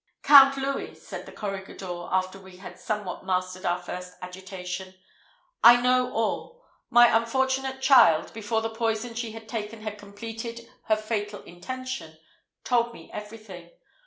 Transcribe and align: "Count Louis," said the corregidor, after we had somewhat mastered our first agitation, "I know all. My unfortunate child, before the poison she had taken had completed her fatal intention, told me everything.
"Count 0.23 0.57
Louis," 0.57 0.95
said 0.95 1.27
the 1.27 1.31
corregidor, 1.31 2.07
after 2.11 2.39
we 2.39 2.57
had 2.57 2.79
somewhat 2.79 3.23
mastered 3.23 3.67
our 3.67 3.77
first 3.79 4.13
agitation, 4.19 4.95
"I 5.63 5.79
know 5.79 6.11
all. 6.11 6.63
My 6.89 7.15
unfortunate 7.15 7.83
child, 7.83 8.33
before 8.33 8.61
the 8.63 8.69
poison 8.71 9.13
she 9.13 9.33
had 9.33 9.47
taken 9.47 9.83
had 9.83 9.99
completed 9.99 10.67
her 10.85 10.95
fatal 10.95 11.43
intention, 11.43 12.17
told 12.63 12.95
me 12.95 13.11
everything. 13.13 13.69